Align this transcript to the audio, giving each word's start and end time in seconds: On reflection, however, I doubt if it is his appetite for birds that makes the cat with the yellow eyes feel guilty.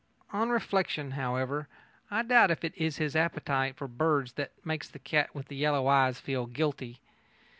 On 0.33 0.49
reflection, 0.49 1.11
however, 1.11 1.67
I 2.09 2.23
doubt 2.23 2.49
if 2.49 2.63
it 2.63 2.73
is 2.75 2.97
his 2.97 3.15
appetite 3.15 3.75
for 3.77 3.87
birds 3.87 4.31
that 4.31 4.51
makes 4.65 4.87
the 4.89 4.97
cat 4.97 5.35
with 5.35 5.47
the 5.47 5.55
yellow 5.55 5.85
eyes 5.87 6.19
feel 6.19 6.47
guilty. 6.47 6.99